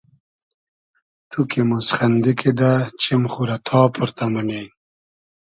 تو 1.29 1.39
کی 1.49 1.61
موسخئندی 1.69 2.33
کیدہ 2.39 2.71
چیم 3.01 3.23
خو 3.31 3.41
رۂ 3.49 3.57
تا 3.65 3.79
پۉرتۂ 3.93 4.25
مونی 4.31 4.61